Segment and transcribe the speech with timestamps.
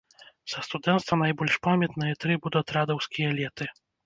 [0.53, 3.71] Са студэнцтва найбольш памятныя тры будатрадаўскія леты.